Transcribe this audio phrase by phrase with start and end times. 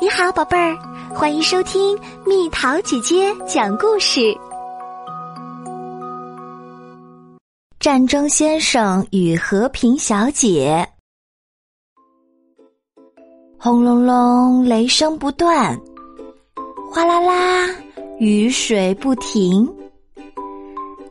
[0.00, 0.76] 你好，宝贝儿，
[1.14, 1.96] 欢迎收听
[2.26, 4.36] 蜜桃姐姐讲故事。
[7.78, 10.84] 战争先生与和平小姐，
[13.56, 15.80] 轰隆隆，雷声不断，
[16.90, 17.68] 哗啦啦，
[18.18, 19.72] 雨水不停。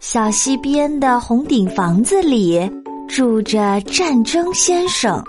[0.02, 2.70] 小溪边的红顶房子里
[3.08, 5.24] 住着战争先生。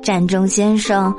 [0.00, 1.14] 战争先生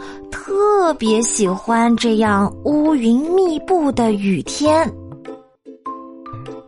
[0.66, 4.90] 特别喜欢这样乌云密布的雨天，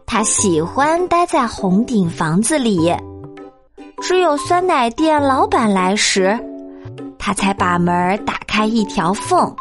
[0.05, 2.94] 他喜欢待在红顶房子里。
[4.02, 6.38] 只有酸奶店老板来时，
[7.17, 9.55] 他才把门打开一条缝。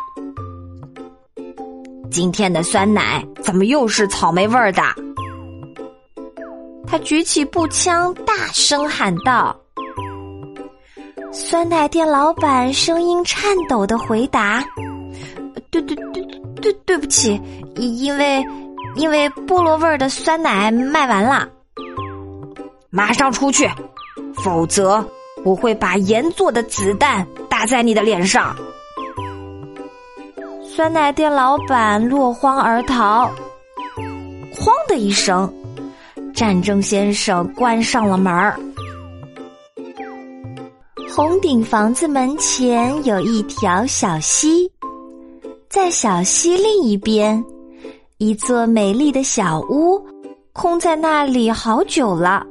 [2.10, 4.82] 今天的酸奶怎么又是草莓味儿的？
[6.88, 9.56] 他举起步枪，大声喊道。
[11.34, 14.64] 酸奶店老板声音颤抖的回答
[15.68, 16.22] ：“对对对
[16.62, 17.40] 对，对不起，
[17.74, 18.40] 因为
[18.94, 21.48] 因为菠萝味儿的酸奶卖完了。
[22.88, 23.68] 马上出去，
[24.44, 25.04] 否则
[25.44, 28.54] 我会把盐做的子弹打在你的脸上。”
[30.62, 33.28] 酸奶店老板落荒而逃。
[34.54, 35.52] 哐的一声，
[36.32, 38.56] 战争先生关上了门儿。
[41.16, 44.68] 红顶房子门前有一条小溪，
[45.68, 47.40] 在小溪另一边，
[48.18, 50.04] 一座美丽的小屋
[50.52, 52.44] 空在那里好久了，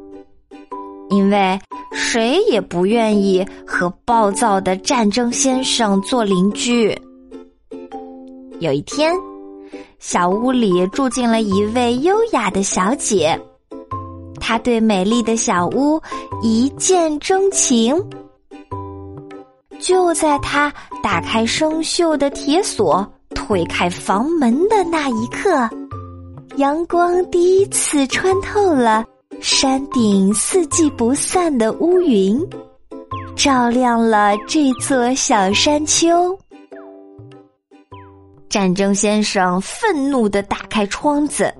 [1.09, 1.59] 因为
[1.91, 6.97] 谁也不愿意和暴躁的战争先生做邻居。
[8.61, 9.13] 有一天，
[9.99, 13.37] 小屋里住进了一位优雅的小姐，
[14.39, 16.01] 她对美丽的小屋
[16.41, 18.01] 一见钟情。
[19.83, 25.69] 就在他打开生锈的铁锁、推开房门的那一刻，
[26.55, 29.03] 阳光第一次穿透了
[29.41, 32.41] 山顶四季不散的乌云，
[33.35, 36.37] 照亮了这座小山丘。
[38.47, 41.53] 战争先生愤怒的打开窗子，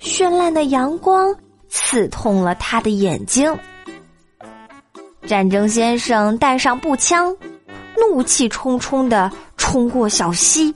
[0.00, 1.34] 绚烂的阳光
[1.68, 3.54] 刺痛了他的眼睛。
[5.26, 7.34] 战争先生带上步枪，
[7.96, 10.74] 怒气冲冲的冲过小溪，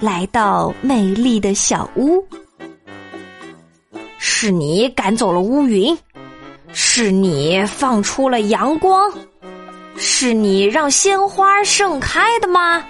[0.00, 2.24] 来到美丽的小屋。
[4.18, 5.96] 是你赶走了乌云，
[6.72, 9.12] 是你放出了阳光，
[9.96, 12.84] 是你让鲜花盛开的吗？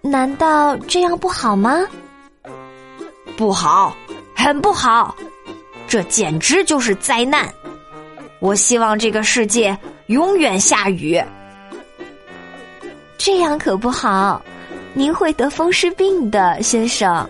[0.00, 1.80] 难道这样不好吗？
[3.36, 3.96] 不好，
[4.36, 5.16] 很不好，
[5.88, 7.52] 这简直就是灾难。
[8.44, 9.74] 我希望这个世界
[10.08, 11.18] 永远下雨。
[13.16, 14.44] 这样可不好，
[14.92, 17.26] 您会得风湿病的，先生。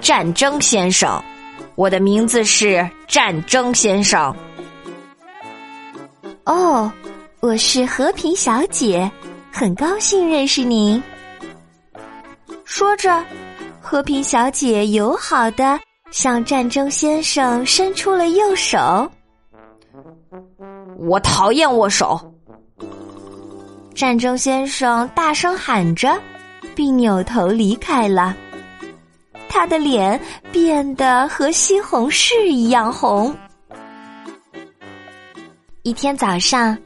[0.00, 1.20] 战争先生，
[1.74, 4.32] 我的名字是战争先生。
[6.44, 6.88] 哦，
[7.40, 9.10] 我是和平小姐，
[9.50, 11.02] 很高兴认识您。
[12.64, 13.24] 说着，
[13.80, 15.80] 和平小姐友好的
[16.12, 19.10] 向战争先生伸出了右手。
[20.98, 22.20] 我讨厌握手！
[23.94, 26.20] 战争先生大声喊着，
[26.74, 28.36] 并扭头离开了。
[29.48, 30.20] 他的脸
[30.50, 33.34] 变得和西红柿一样红。
[35.82, 36.76] 一天早上，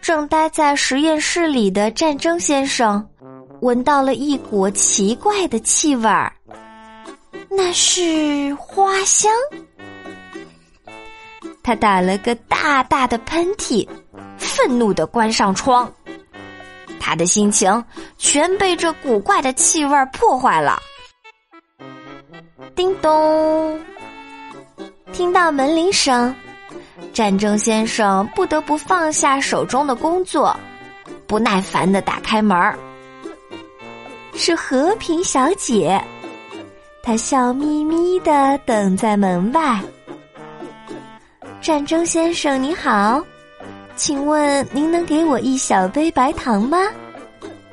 [0.00, 3.06] 正待在实验室里的战争先生，
[3.60, 6.32] 闻到了一股奇怪的气味儿，
[7.50, 9.30] 那是花香。
[11.62, 13.88] 他打了个大大的喷嚏，
[14.36, 15.90] 愤怒的关上窗。
[16.98, 17.84] 他的心情
[18.18, 20.80] 全被这古怪的气味破坏了。
[22.74, 23.80] 叮咚！
[25.12, 26.34] 听到门铃声，
[27.12, 30.56] 战争先生不得不放下手中的工作，
[31.26, 32.56] 不耐烦的打开门。
[34.34, 36.02] 是和平小姐，
[37.02, 39.80] 她笑眯眯的等在门外。
[41.62, 43.22] 战争先生，你好，
[43.94, 46.76] 请问您能给我一小杯白糖吗？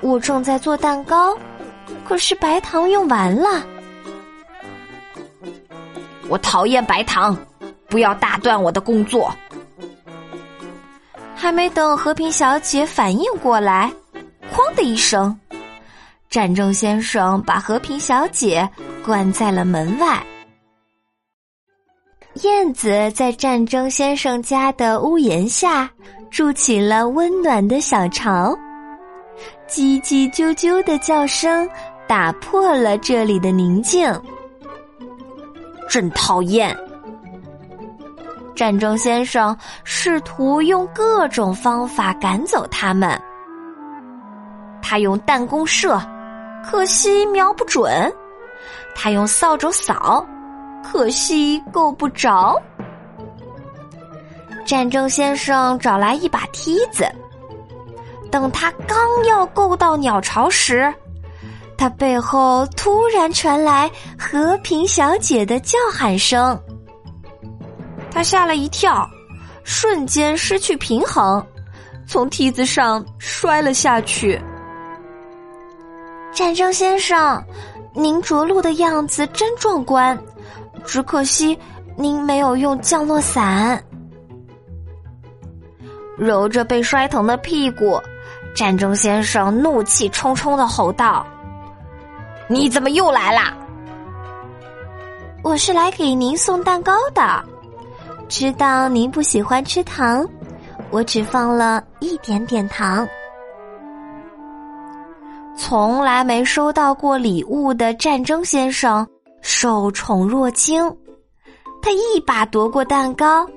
[0.01, 1.35] 我正在做蛋糕，
[2.07, 3.65] 可是白糖用完了。
[6.27, 7.35] 我讨厌白糖，
[7.87, 9.35] 不要打断我的工作。
[11.35, 13.91] 还没等和平小姐反应过来，
[14.53, 15.35] 哐的一声，
[16.29, 18.69] 战争先生把和平小姐
[19.03, 20.23] 关在了门外。
[22.43, 25.89] 燕子在战争先生家的屋檐下
[26.31, 28.57] 筑起了温暖的小巢，
[29.67, 31.67] 叽叽啾啾的叫声
[32.07, 34.09] 打破了这里的宁静。
[35.89, 36.73] 真讨厌！
[38.55, 43.19] 战争先生试图用各种方法赶走他们。
[44.81, 46.01] 他用弹弓射，
[46.63, 47.89] 可惜瞄不准；
[48.95, 50.25] 他用扫帚扫，
[50.83, 52.55] 可惜够不着。
[54.65, 57.07] 战争先生找来一把梯子，
[58.29, 60.93] 等他刚要够到鸟巢时，
[61.77, 66.59] 他背后突然传来和平小姐的叫喊声，
[68.11, 69.09] 他吓了一跳，
[69.63, 71.43] 瞬间失去平衡，
[72.05, 74.39] 从梯子上摔了下去。
[76.31, 77.43] 战争先生，
[77.93, 80.15] 您着陆的样子真壮观，
[80.85, 81.57] 只可惜
[81.95, 83.81] 您没有用降落伞。
[86.17, 87.99] 揉着被摔疼的屁股，
[88.53, 91.25] 战争先生怒气冲冲的吼道
[92.49, 93.53] ：“你怎么又来啦
[95.43, 97.43] ？”“我是来给您送蛋糕的，
[98.27, 100.27] 知道您不喜欢吃糖，
[100.91, 103.07] 我只放了一点点糖。”
[105.55, 109.07] 从来没收到过礼物的战争先生
[109.51, 110.95] 受宠若惊，
[111.81, 113.49] 他一把夺过蛋糕。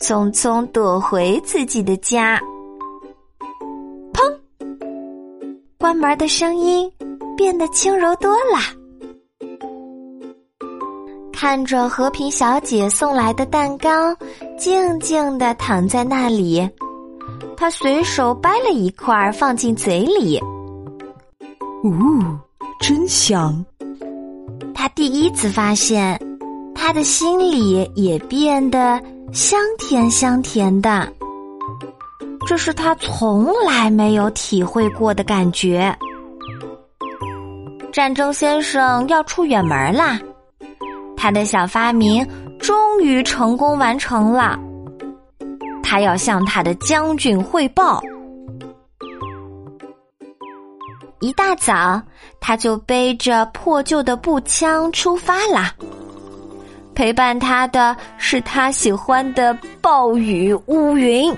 [0.00, 2.40] 匆匆躲回自己的家。
[4.12, 4.20] 砰！
[5.78, 6.90] 关门的声音
[7.36, 8.58] 变得轻柔多了。
[11.30, 14.16] 看着和平小姐送来的蛋糕，
[14.58, 16.68] 静静的躺在那里，
[17.54, 20.40] 他随手掰了一块放进嘴里。
[21.84, 21.92] 呜，
[22.80, 23.64] 真香！
[24.74, 26.20] 他第一次发现，
[26.74, 29.00] 他的心里也变得。
[29.32, 31.12] 香甜香甜的，
[32.46, 35.92] 这是他从来没有体会过的感觉。
[37.92, 40.20] 战争先生要出远门啦，
[41.16, 42.24] 他的小发明
[42.60, 44.56] 终于成功完成了。
[45.82, 48.00] 他要向他的将军汇报。
[51.46, 52.00] 大早，
[52.40, 55.70] 他就背着破旧的步枪出发了。
[56.94, 59.52] 陪伴他的是他喜欢的
[59.82, 61.36] 暴雨乌云。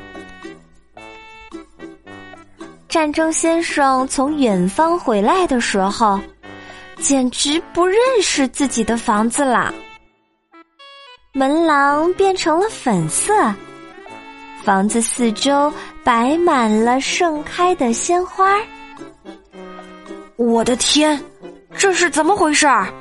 [2.89, 6.21] 战争先生从远方回来的时候，
[7.01, 9.75] 简直不认识自己的房子了。
[11.33, 13.35] 门廊变成了粉色，
[14.63, 15.71] 房子四周
[16.05, 18.57] 摆满了盛开的鲜花。
[20.37, 21.19] 我的天，
[21.77, 22.93] 这是怎么回事儿？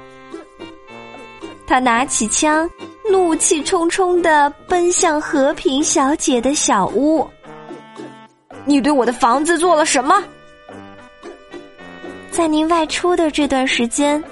[1.67, 2.69] 他拿起枪，
[3.11, 7.27] 怒气冲冲的奔向和平小姐的小屋。
[8.63, 10.23] 你对我的房子做了什么？
[12.31, 14.23] 在您外出的这段时间，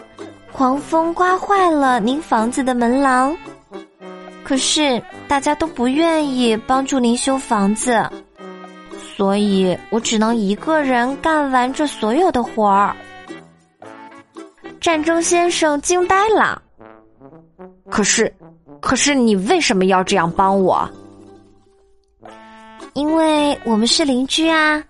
[0.52, 3.36] 狂风刮坏了您房子的门廊。
[4.44, 8.10] 可是大家都不愿意帮助您修房子，
[9.16, 12.96] 所以我只能一个人干完这所有的活儿。
[14.82, 16.62] 战争先生惊呆了。
[17.90, 18.34] 可是，
[18.82, 20.90] 可是你为什么要这样帮我？
[22.94, 24.84] 因为我们是邻居啊，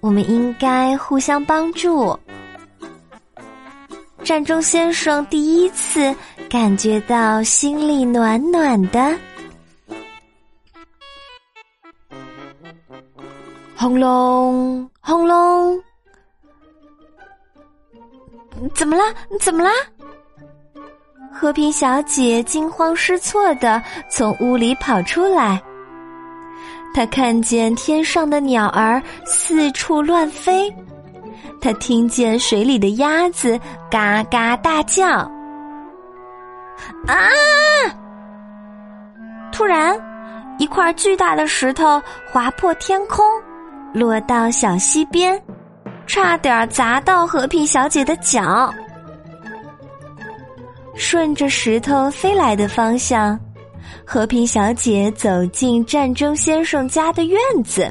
[0.00, 2.18] 我们应该互相帮助。
[4.22, 6.14] 战争先生第一次
[6.48, 9.16] 感觉到心里暖暖的。
[13.90, 15.82] 轰隆轰隆，
[18.72, 19.02] 怎么了？
[19.40, 19.70] 怎么了？
[21.32, 25.60] 和平小姐惊慌失措的从屋里跑出来，
[26.94, 30.72] 她看见天上的鸟儿四处乱飞，
[31.60, 33.58] 她听见水里的鸭子
[33.90, 35.08] 嘎嘎大叫。
[37.08, 37.28] 啊！
[39.50, 40.00] 突然，
[40.60, 43.26] 一块巨大的石头划破天空，
[43.92, 45.40] 落到小溪边，
[46.06, 48.72] 差点砸到和平小姐的脚。
[50.94, 53.38] 顺着石头飞来的方向，
[54.04, 57.90] 和平小姐走进战争先生家的院子。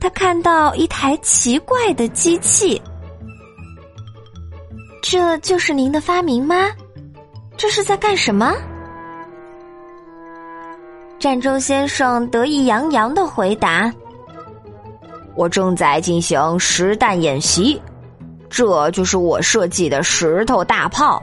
[0.00, 2.80] 她看到一台奇怪的机器，
[5.02, 6.70] 这就是您的发明吗？
[7.56, 8.52] 这是在干什么？
[11.18, 13.90] 战争先生得意洋洋的回答
[15.36, 17.80] ：“我正在进行实弹演习，
[18.48, 21.22] 这就是我设计的石头大炮。”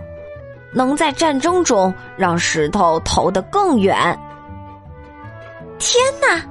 [0.73, 4.17] 能在战争中让石头投得更远。
[5.77, 6.41] 天哪！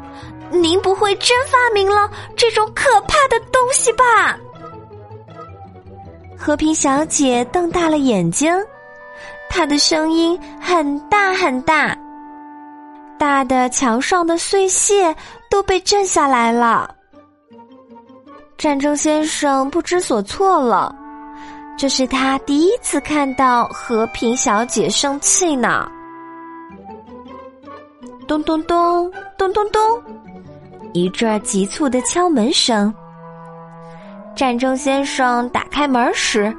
[0.50, 4.38] 您不会真发明了这种可怕的东西吧？
[6.36, 8.52] 和平小姐瞪大了眼睛，
[9.48, 11.96] 她的声音很大很大，
[13.18, 15.16] 大的墙上的碎屑
[15.48, 16.94] 都被震下来了。
[18.60, 20.94] 战争先生不知所措了，
[21.78, 25.90] 这是他第一次看到和平小姐生气呢。
[28.28, 29.80] 咚咚咚咚咚咚，
[30.92, 32.94] 一阵急促的敲门声。
[34.36, 36.54] 战争先生打开门时，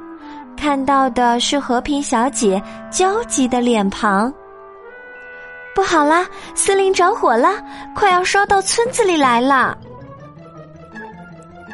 [0.56, 4.34] 看到的是和平小姐焦急的脸庞。
[5.72, 7.62] 不好啦，森林着火了，
[7.94, 9.78] 快要烧到村子里来了。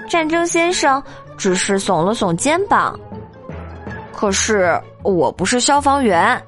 [0.08, 1.02] 战争先生
[1.36, 2.98] 只是耸了耸肩膀。
[4.12, 6.42] 可是我不是消防员。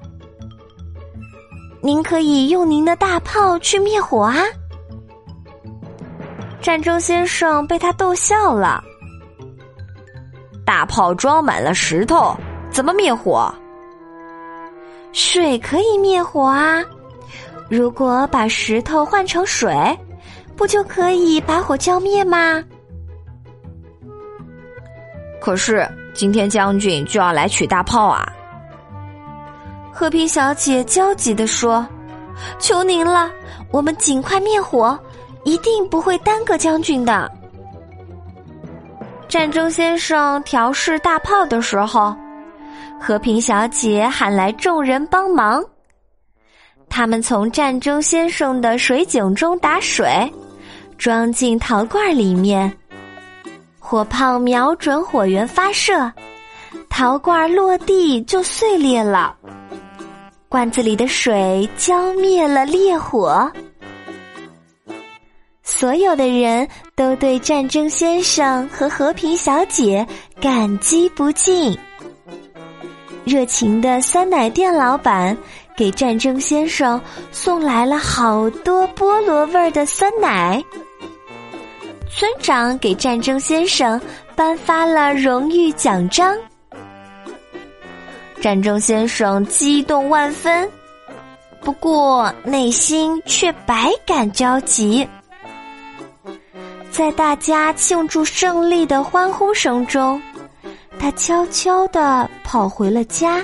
[1.82, 4.36] 您可以用您的大炮去灭火啊！
[6.60, 8.82] 战争先生被他逗笑了。
[10.66, 12.36] 大炮装满了石头，
[12.70, 13.52] 怎么灭火？
[15.12, 16.84] 水可以灭火啊！
[17.68, 19.74] 如果把石头换成水，
[20.56, 22.62] 不就可以把火浇灭吗？
[25.40, 28.30] 可是今天将军就要来取大炮啊！
[29.92, 31.86] 和平小姐焦急地说
[32.58, 33.30] ：“求您了，
[33.70, 34.98] 我们尽快灭火，
[35.44, 37.30] 一定不会耽搁将军的。”
[39.28, 42.14] 战争先生调试大炮的时候，
[43.00, 45.62] 和平小姐喊来众人帮忙。
[46.88, 50.32] 他们从战争先生的水井中打水，
[50.98, 52.76] 装进陶罐里面。
[53.90, 56.12] 火炮瞄准火源发射，
[56.88, 59.34] 陶罐落地就碎裂了。
[60.48, 63.50] 罐子里的水浇灭了烈火。
[65.64, 70.06] 所有的人都对战争先生和和平小姐
[70.40, 71.76] 感激不尽。
[73.24, 75.36] 热情的酸奶店老板
[75.76, 77.00] 给战争先生
[77.32, 80.62] 送来了好多菠萝味儿的酸奶。
[82.12, 84.00] 村长给战争先生
[84.34, 86.36] 颁发了荣誉奖章，
[88.40, 90.68] 战争先生激动万分，
[91.60, 95.06] 不过内心却百感交集。
[96.90, 100.20] 在大家庆祝胜利的欢呼声中，
[100.98, 103.42] 他悄悄地跑回了家。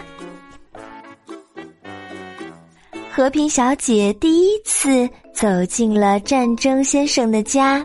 [3.10, 7.82] 和平小姐第一次走进了战争先生的家。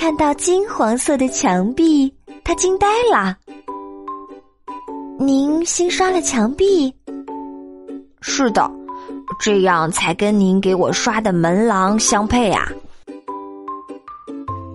[0.00, 2.10] 看到金黄色的墙壁，
[2.42, 3.36] 他惊呆了。
[5.18, 6.90] 您新刷了墙壁？
[8.22, 8.68] 是的，
[9.42, 12.66] 这样才跟您给我刷的门廊相配啊。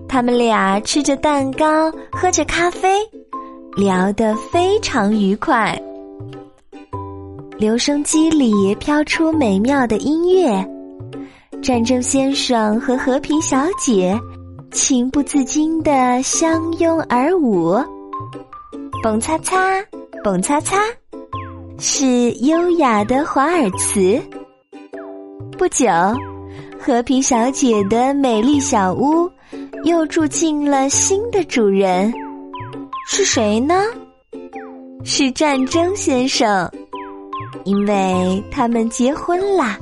[0.08, 2.96] 他们俩吃着蛋糕，喝着咖啡，
[3.76, 5.76] 聊得非常愉快。
[7.58, 10.64] 留声机里飘出美妙的音乐，
[11.64, 14.16] 战争先生和和平小姐。
[14.76, 17.74] 情不自禁的相拥而舞，
[19.02, 19.58] 蹦擦擦，
[20.22, 20.78] 蹦擦擦，
[21.80, 24.22] 是优雅的华尔茨。
[25.58, 25.88] 不久，
[26.78, 29.32] 和平小姐的美丽小屋
[29.86, 32.14] 又住进了新的主人，
[33.08, 33.82] 是谁呢？
[35.06, 36.70] 是战争先生，
[37.64, 39.80] 因为他们结婚啦，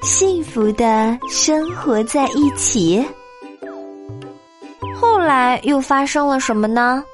[0.00, 3.04] 幸福的生活在一起。
[5.04, 7.04] 后来又发生了什么呢？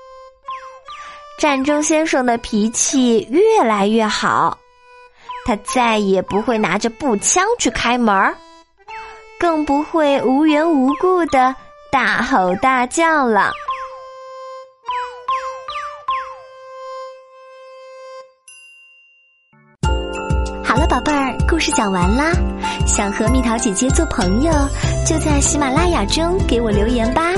[1.39, 4.57] 战争先生的脾气越来越好，
[5.45, 8.33] 他再也不会拿着步枪去开门，
[9.41, 11.55] 更不会无缘无故的
[11.91, 13.53] 大吼大叫了。
[20.65, 22.33] 好了，宝贝儿，故事讲完啦。
[22.87, 24.53] 想和蜜桃姐姐做朋友，
[25.07, 27.33] 就在喜马拉雅中给我留言吧。